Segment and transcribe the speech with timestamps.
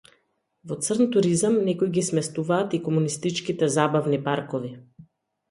[0.69, 4.75] Во црн туризам некои ги сместуваат и комунистичките забавни паркови.